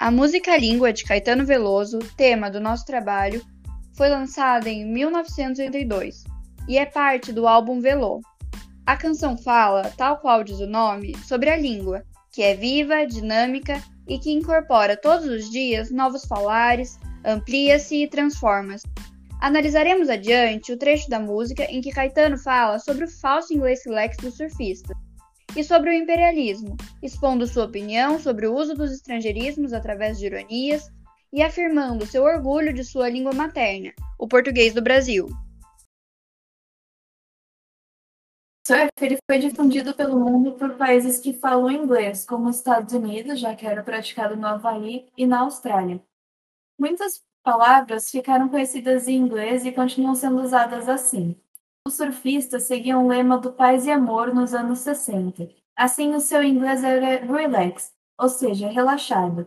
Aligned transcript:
A 0.00 0.12
música 0.12 0.56
Língua 0.56 0.92
de 0.92 1.02
Caetano 1.02 1.44
Veloso, 1.44 1.98
tema 2.16 2.48
do 2.48 2.60
nosso 2.60 2.86
trabalho, 2.86 3.44
foi 3.96 4.08
lançada 4.08 4.70
em 4.70 4.86
1982 4.86 6.22
e 6.68 6.78
é 6.78 6.86
parte 6.86 7.32
do 7.32 7.48
álbum 7.48 7.80
Velô. 7.80 8.20
A 8.86 8.96
canção 8.96 9.36
fala, 9.36 9.92
tal 9.96 10.18
qual 10.18 10.44
diz 10.44 10.60
o 10.60 10.68
nome, 10.68 11.16
sobre 11.26 11.50
a 11.50 11.56
língua, 11.56 12.04
que 12.32 12.44
é 12.44 12.54
viva, 12.54 13.04
dinâmica 13.08 13.82
e 14.06 14.20
que 14.20 14.30
incorpora 14.30 14.96
todos 14.96 15.26
os 15.26 15.50
dias 15.50 15.90
novos 15.90 16.24
falares, 16.26 16.96
amplia-se 17.24 18.04
e 18.04 18.08
transforma-se. 18.08 18.86
Analisaremos 19.40 20.08
adiante 20.08 20.72
o 20.72 20.78
trecho 20.78 21.10
da 21.10 21.18
música 21.18 21.64
em 21.64 21.80
que 21.80 21.90
Caetano 21.90 22.38
fala 22.38 22.78
sobre 22.78 23.04
o 23.04 23.10
falso 23.10 23.52
inglês 23.52 23.80
lex 23.84 24.16
do 24.18 24.30
surfista 24.30 24.94
e 25.56 25.64
sobre 25.64 25.90
o 25.90 25.92
imperialismo, 25.92 26.76
expondo 27.02 27.46
sua 27.46 27.64
opinião 27.64 28.18
sobre 28.18 28.46
o 28.46 28.54
uso 28.54 28.74
dos 28.74 28.92
estrangeirismos 28.92 29.72
através 29.72 30.18
de 30.18 30.26
ironias 30.26 30.90
e 31.32 31.42
afirmando 31.42 32.06
seu 32.06 32.24
orgulho 32.24 32.72
de 32.72 32.84
sua 32.84 33.08
língua 33.08 33.32
materna, 33.32 33.92
o 34.18 34.26
português 34.26 34.74
do 34.74 34.82
Brasil. 34.82 35.28
surf 38.68 38.90
ele 39.00 39.16
foi 39.24 39.38
difundido 39.38 39.94
pelo 39.94 40.20
mundo 40.20 40.52
por 40.52 40.76
países 40.76 41.18
que 41.18 41.32
falam 41.32 41.70
inglês, 41.70 42.26
como 42.26 42.50
os 42.50 42.56
Estados 42.56 42.92
Unidos, 42.92 43.40
já 43.40 43.54
que 43.54 43.66
era 43.66 43.82
praticado 43.82 44.36
no 44.36 44.46
Havaí, 44.46 45.08
e 45.16 45.26
na 45.26 45.40
Austrália. 45.40 46.02
Muitas 46.78 47.22
palavras 47.42 48.10
ficaram 48.10 48.48
conhecidas 48.50 49.08
em 49.08 49.16
inglês 49.16 49.64
e 49.64 49.72
continuam 49.72 50.14
sendo 50.14 50.42
usadas 50.42 50.86
assim. 50.86 51.34
Os 51.86 51.94
surfistas 51.94 52.64
seguiam 52.64 53.04
o 53.04 53.08
lema 53.08 53.38
do 53.38 53.52
paz 53.52 53.86
e 53.86 53.90
amor 53.90 54.34
nos 54.34 54.54
anos 54.54 54.80
60. 54.80 55.48
Assim, 55.76 56.14
o 56.14 56.20
seu 56.20 56.42
inglês 56.42 56.82
era 56.82 57.24
relax, 57.24 57.92
ou 58.18 58.28
seja, 58.28 58.68
relaxado. 58.68 59.46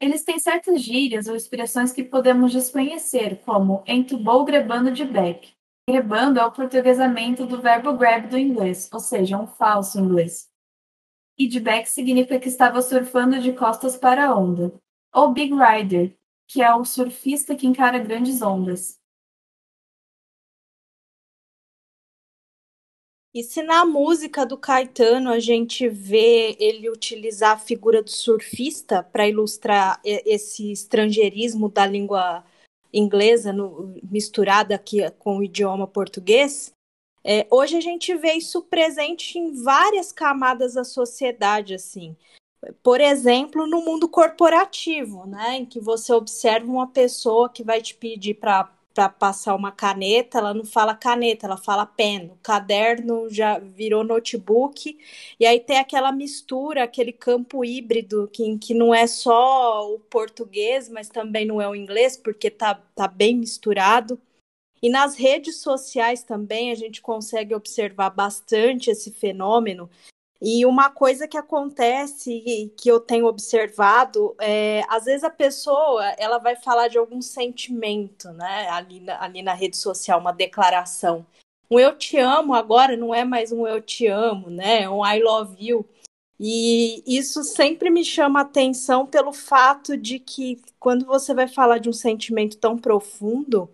Eles 0.00 0.24
têm 0.24 0.38
certas 0.38 0.82
gírias 0.82 1.26
ou 1.26 1.36
expressões 1.36 1.92
que 1.92 2.04
podemos 2.04 2.52
desconhecer, 2.52 3.40
como 3.44 3.82
entubou 3.86 4.44
grebando 4.44 4.90
de 4.90 5.04
back. 5.04 5.54
Grebando 5.88 6.40
é 6.40 6.44
o 6.44 6.52
portuguesamento 6.52 7.46
do 7.46 7.60
verbo 7.60 7.92
grab 7.92 8.28
do 8.28 8.36
inglês, 8.36 8.90
ou 8.92 9.00
seja, 9.00 9.38
um 9.38 9.46
falso 9.46 9.98
inglês. 9.98 10.48
E 11.38 11.46
de 11.46 11.60
back 11.60 11.88
significa 11.88 12.40
que 12.40 12.48
estava 12.48 12.82
surfando 12.82 13.38
de 13.40 13.52
costas 13.52 13.96
para 13.96 14.26
a 14.26 14.36
onda. 14.36 14.74
Ou 15.14 15.32
big 15.32 15.54
rider, 15.54 16.16
que 16.48 16.62
é 16.62 16.74
o 16.74 16.84
surfista 16.84 17.54
que 17.54 17.66
encara 17.66 17.98
grandes 17.98 18.42
ondas. 18.42 18.98
E 23.36 23.42
se 23.42 23.62
na 23.62 23.84
música 23.84 24.46
do 24.46 24.56
Caetano 24.56 25.30
a 25.30 25.38
gente 25.38 25.86
vê 25.90 26.56
ele 26.58 26.88
utilizar 26.88 27.52
a 27.52 27.58
figura 27.58 28.02
do 28.02 28.08
surfista 28.08 29.02
para 29.02 29.28
ilustrar 29.28 30.00
esse 30.02 30.72
estrangeirismo 30.72 31.68
da 31.68 31.86
língua 31.86 32.42
inglesa 32.90 33.52
no, 33.52 33.94
misturada 34.10 34.74
aqui 34.74 35.02
com 35.18 35.36
o 35.36 35.42
idioma 35.42 35.86
português, 35.86 36.72
é, 37.22 37.46
hoje 37.50 37.76
a 37.76 37.80
gente 37.82 38.14
vê 38.14 38.32
isso 38.32 38.62
presente 38.62 39.38
em 39.38 39.52
várias 39.62 40.12
camadas 40.12 40.72
da 40.72 40.82
sociedade, 40.82 41.74
assim. 41.74 42.16
Por 42.82 43.02
exemplo, 43.02 43.66
no 43.66 43.84
mundo 43.84 44.08
corporativo, 44.08 45.26
né, 45.26 45.56
em 45.56 45.66
que 45.66 45.78
você 45.78 46.10
observa 46.10 46.72
uma 46.72 46.86
pessoa 46.86 47.50
que 47.50 47.62
vai 47.62 47.82
te 47.82 47.94
pedir 47.94 48.32
para 48.32 48.75
para 48.96 49.10
passar 49.10 49.54
uma 49.54 49.70
caneta, 49.70 50.38
ela 50.38 50.54
não 50.54 50.64
fala 50.64 50.94
caneta, 50.94 51.44
ela 51.44 51.58
fala 51.58 51.84
pen. 51.84 52.30
O 52.32 52.38
caderno 52.42 53.28
já 53.28 53.58
virou 53.58 54.02
notebook. 54.02 54.98
E 55.38 55.44
aí 55.44 55.60
tem 55.60 55.76
aquela 55.76 56.10
mistura, 56.10 56.82
aquele 56.82 57.12
campo 57.12 57.62
híbrido 57.62 58.26
que, 58.32 58.56
que 58.56 58.72
não 58.72 58.94
é 58.94 59.06
só 59.06 59.92
o 59.92 59.98
português, 60.00 60.88
mas 60.88 61.10
também 61.10 61.44
não 61.44 61.60
é 61.60 61.68
o 61.68 61.74
inglês, 61.74 62.16
porque 62.16 62.50
tá, 62.50 62.74
tá 62.94 63.06
bem 63.06 63.36
misturado. 63.36 64.18
E 64.82 64.88
nas 64.88 65.14
redes 65.14 65.58
sociais 65.58 66.22
também 66.22 66.70
a 66.70 66.74
gente 66.74 67.02
consegue 67.02 67.54
observar 67.54 68.08
bastante 68.08 68.90
esse 68.90 69.10
fenômeno 69.10 69.90
e 70.40 70.66
uma 70.66 70.90
coisa 70.90 71.26
que 71.26 71.38
acontece 71.38 72.72
que 72.76 72.88
eu 72.90 73.00
tenho 73.00 73.26
observado 73.26 74.34
é, 74.38 74.82
às 74.88 75.04
vezes 75.04 75.24
a 75.24 75.30
pessoa 75.30 76.04
ela 76.18 76.38
vai 76.38 76.56
falar 76.56 76.88
de 76.88 76.98
algum 76.98 77.22
sentimento, 77.22 78.30
né? 78.32 78.68
Ali 78.68 79.00
na, 79.00 79.22
ali 79.22 79.42
na 79.42 79.54
rede 79.54 79.76
social, 79.76 80.20
uma 80.20 80.32
declaração. 80.32 81.26
Um 81.70 81.80
eu 81.80 81.96
te 81.96 82.18
amo 82.18 82.54
agora 82.54 82.96
não 82.96 83.14
é 83.14 83.24
mais 83.24 83.50
um 83.50 83.66
eu 83.66 83.80
te 83.80 84.06
amo, 84.06 84.50
né? 84.50 84.82
É 84.82 84.90
um 84.90 85.04
I 85.04 85.20
love 85.20 85.56
you. 85.58 85.84
E 86.38 87.02
isso 87.06 87.42
sempre 87.42 87.88
me 87.88 88.04
chama 88.04 88.42
atenção 88.42 89.06
pelo 89.06 89.32
fato 89.32 89.96
de 89.96 90.18
que 90.18 90.60
quando 90.78 91.06
você 91.06 91.32
vai 91.32 91.48
falar 91.48 91.78
de 91.78 91.88
um 91.88 91.94
sentimento 91.94 92.58
tão 92.58 92.76
profundo, 92.76 93.70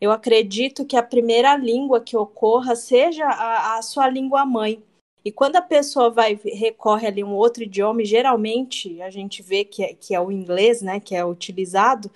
eu 0.00 0.10
acredito 0.10 0.84
que 0.86 0.96
a 0.96 1.02
primeira 1.02 1.56
língua 1.56 2.00
que 2.00 2.16
ocorra 2.16 2.74
seja 2.74 3.26
a, 3.26 3.76
a 3.76 3.82
sua 3.82 4.08
língua 4.08 4.46
mãe. 4.46 4.82
E 5.26 5.32
quando 5.32 5.56
a 5.56 5.60
pessoa 5.60 6.08
vai 6.08 6.38
recorre 6.44 7.08
ali 7.08 7.24
um 7.24 7.34
outro 7.34 7.64
idioma, 7.64 8.04
geralmente 8.04 9.02
a 9.02 9.10
gente 9.10 9.42
vê 9.42 9.64
que 9.64 9.82
é, 9.82 9.92
que 9.92 10.14
é 10.14 10.20
o 10.20 10.30
inglês, 10.30 10.80
né, 10.80 11.00
que 11.00 11.16
é 11.16 11.24
utilizado, 11.24 12.08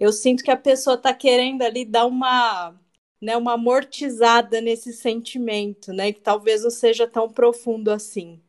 eu 0.00 0.12
sinto 0.12 0.42
que 0.42 0.50
a 0.50 0.56
pessoa 0.56 0.96
está 0.96 1.14
querendo 1.14 1.62
ali 1.62 1.84
dar 1.84 2.06
uma, 2.06 2.74
né, 3.22 3.36
uma 3.36 3.52
amortizada 3.52 4.60
nesse 4.60 4.92
sentimento, 4.92 5.92
né, 5.92 6.12
que 6.12 6.20
talvez 6.20 6.64
não 6.64 6.70
seja 6.70 7.06
tão 7.06 7.30
profundo 7.30 7.88
assim. 7.88 8.42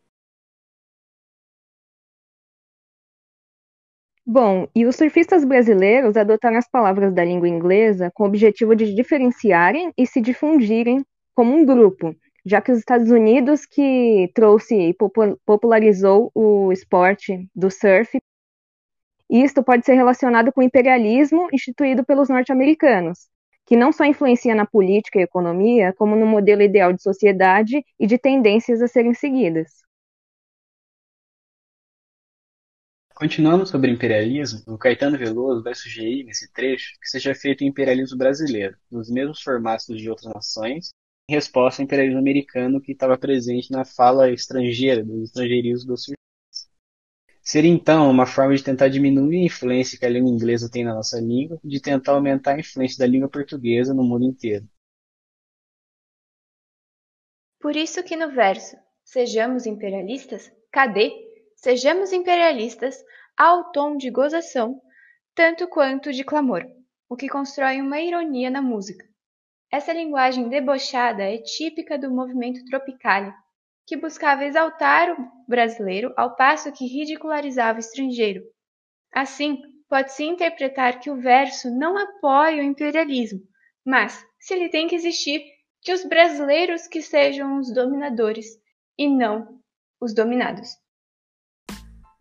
Bom, 4.26 4.68
e 4.76 4.88
os 4.88 4.96
surfistas 4.96 5.46
brasileiros 5.46 6.18
adotaram 6.18 6.58
as 6.58 6.68
palavras 6.68 7.14
da 7.14 7.24
língua 7.24 7.48
inglesa 7.48 8.10
com 8.16 8.24
o 8.24 8.28
objetivo 8.28 8.76
de 8.76 8.96
diferenciarem 8.96 9.94
e 9.96 10.08
se 10.08 10.20
difundirem 10.20 11.06
como 11.36 11.54
um 11.54 11.64
grupo, 11.64 12.16
já 12.48 12.62
que 12.62 12.72
os 12.72 12.80
Estados 12.80 13.12
Unidos 13.12 13.66
que 13.66 14.32
trouxe 14.34 14.76
e 14.76 14.96
popularizou 15.46 16.32
o 16.34 16.72
esporte 16.72 17.50
do 17.54 17.70
surf, 17.70 18.18
isto 19.30 19.62
pode 19.62 19.86
ser 19.86 19.96
relacionado 19.96 20.54
com 20.54 20.62
o 20.62 20.64
imperialismo 20.64 21.50
instituído 21.52 22.06
pelos 22.06 22.30
norte-americanos, 22.30 23.28
que 23.66 23.76
não 23.76 23.92
só 23.92 24.06
influencia 24.06 24.56
na 24.56 24.66
política 24.66 25.20
e 25.20 25.24
economia, 25.24 25.94
como 25.98 26.16
no 26.16 26.26
modelo 26.26 26.62
ideal 26.62 26.94
de 26.94 27.04
sociedade 27.04 27.84
e 28.00 28.08
de 28.08 28.18
tendências 28.18 28.82
a 28.82 28.88
serem 28.88 29.14
seguidas. 29.14 29.86
Continuando 33.14 33.66
sobre 33.66 33.92
imperialismo, 33.92 34.62
o 34.68 34.78
Caetano 34.78 35.18
Veloso 35.18 35.64
vai 35.64 35.74
sugerir 35.76 36.24
nesse 36.24 36.54
trecho 36.54 36.98
que 37.02 37.10
seja 37.10 37.36
feito 37.36 37.62
o 37.62 37.68
imperialismo 37.68 38.18
brasileiro, 38.18 38.78
nos 38.90 39.10
mesmos 39.10 39.42
formatos 39.42 39.98
de 39.98 40.10
outras 40.10 40.32
nações, 40.34 40.94
resposta 41.30 41.82
ao 41.82 41.86
imperialismo 41.86 42.20
americano 42.20 42.80
que 42.80 42.94
estava 42.94 43.18
presente 43.18 43.70
na 43.70 43.84
fala 43.84 44.32
estrangeira, 44.32 45.04
dos 45.04 45.24
estrangeirismos 45.24 45.86
dos 45.86 46.04
surfistas. 46.04 46.70
Seria 47.42 47.70
então 47.70 48.10
uma 48.10 48.26
forma 48.26 48.56
de 48.56 48.64
tentar 48.64 48.88
diminuir 48.88 49.42
a 49.42 49.46
influência 49.46 50.00
que 50.00 50.06
a 50.06 50.10
língua 50.10 50.32
inglesa 50.32 50.70
tem 50.72 50.86
na 50.86 50.94
nossa 50.94 51.20
língua 51.20 51.60
e 51.64 51.68
de 51.68 51.82
tentar 51.82 52.14
aumentar 52.14 52.56
a 52.56 52.60
influência 52.60 52.98
da 52.98 53.08
língua 53.08 53.30
portuguesa 53.30 53.94
no 53.94 54.04
mundo 54.04 54.26
inteiro. 54.26 54.66
Por 57.60 57.76
isso 57.76 58.04
que 58.04 58.16
no 58.16 58.32
verso 58.32 58.78
Sejamos 59.04 59.66
imperialistas, 59.66 60.52
cadê? 60.70 61.14
Sejamos 61.56 62.12
imperialistas 62.12 63.02
ao 63.38 63.72
tom 63.72 63.96
de 63.96 64.12
gozação, 64.12 64.82
tanto 65.34 65.66
quanto 65.70 66.12
de 66.12 66.26
clamor, 66.26 66.66
o 67.08 67.16
que 67.16 67.30
constrói 67.30 67.80
uma 67.80 68.02
ironia 68.02 68.50
na 68.50 68.62
música 68.62 69.08
essa 69.72 69.92
linguagem 69.92 70.50
debochada 70.50 71.24
é 71.24 71.38
típica 71.38 71.98
do 71.98 72.10
movimento 72.10 72.64
Tropicália, 72.66 73.34
que 73.86 73.98
buscava 73.98 74.46
exaltar 74.46 75.12
o 75.20 75.46
brasileiro 75.48 76.14
ao 76.16 76.36
passo 76.36 76.72
que 76.72 76.86
ridicularizava 76.86 77.78
o 77.78 77.80
estrangeiro. 77.80 78.44
Assim, 79.14 79.62
pode-se 79.90 80.24
interpretar 80.24 81.00
que 81.00 81.10
o 81.10 81.20
verso 81.22 81.70
não 81.70 81.98
apoia 81.98 82.62
o 82.62 82.66
imperialismo, 82.66 83.40
mas, 83.86 84.26
se 84.40 84.54
ele 84.54 84.70
tem 84.70 84.88
que 84.88 84.96
existir, 84.96 85.44
que 85.82 85.94
os 85.94 86.04
brasileiros 86.04 86.88
que 86.88 87.02
sejam 87.02 87.60
os 87.60 87.74
dominadores 87.74 88.46
e 88.98 89.08
não 89.10 89.62
os 90.02 90.14
dominados. 90.14 90.70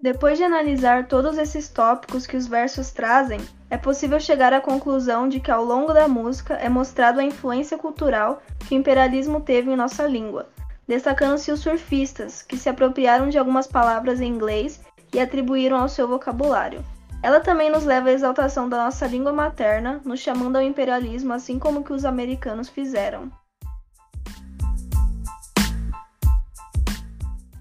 Depois 0.07 0.39
de 0.39 0.45
analisar 0.45 1.09
todos 1.09 1.37
esses 1.37 1.69
tópicos 1.69 2.29
que 2.29 2.37
os 2.37 2.47
versos 2.47 2.93
trazem, 2.93 3.41
é 3.69 3.77
possível 3.77 4.21
chegar 4.21 4.53
à 4.53 4.61
conclusão 4.61 5.29
de 5.29 5.41
que 5.41 5.51
ao 5.51 5.65
longo 5.65 5.93
da 5.93 6.07
música 6.07 6.55
é 6.55 6.69
mostrado 6.69 7.19
a 7.19 7.25
influência 7.25 7.77
cultural 7.77 8.41
que 8.61 8.77
o 8.77 8.79
imperialismo 8.79 9.41
teve 9.41 9.69
em 9.69 9.75
nossa 9.75 10.07
língua, 10.07 10.49
destacando-se 10.87 11.51
os 11.51 11.59
surfistas, 11.59 12.41
que 12.41 12.57
se 12.57 12.69
apropriaram 12.69 13.29
de 13.29 13.37
algumas 13.37 13.67
palavras 13.67 14.21
em 14.21 14.29
inglês 14.33 14.81
e 15.13 15.19
atribuíram 15.19 15.77
ao 15.77 15.89
seu 15.89 16.07
vocabulário. 16.07 16.85
Ela 17.21 17.41
também 17.41 17.69
nos 17.69 17.85
leva 17.85 18.09
à 18.09 18.13
exaltação 18.13 18.69
da 18.69 18.85
nossa 18.85 19.09
língua 19.09 19.33
materna, 19.33 20.01
nos 20.05 20.21
chamando 20.21 20.55
ao 20.55 20.63
imperialismo 20.63 21.33
assim 21.33 21.59
como 21.59 21.83
que 21.83 21.93
os 21.93 22.05
americanos 22.05 22.69
fizeram. 22.69 23.29